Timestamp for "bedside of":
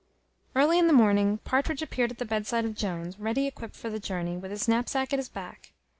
2.25-2.73